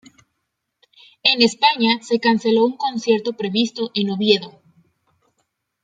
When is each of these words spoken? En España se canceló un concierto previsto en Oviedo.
En 1.21 1.43
España 1.43 1.99
se 2.01 2.19
canceló 2.19 2.63
un 2.65 2.75
concierto 2.75 3.33
previsto 3.33 3.91
en 3.93 4.09
Oviedo. 4.09 4.59